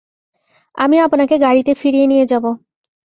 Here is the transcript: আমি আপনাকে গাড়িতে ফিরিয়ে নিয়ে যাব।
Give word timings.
আমি 0.77 0.97
আপনাকে 0.99 1.35
গাড়িতে 1.37 1.71
ফিরিয়ে 1.73 2.07
নিয়ে 2.07 2.25
যাব। 2.25 2.45